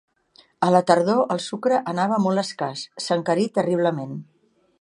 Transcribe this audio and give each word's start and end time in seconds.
A 0.67 0.69
la 0.75 0.79
tardor 0.91 1.19
el 1.35 1.43
sucre 1.49 1.81
anava 1.93 2.19
molt 2.25 2.45
escàs; 2.45 2.89
s'encarí 3.09 3.49
terriblement. 3.59 4.21